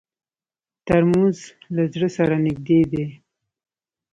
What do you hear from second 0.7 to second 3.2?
ترموز له زړه سره نږدې دی.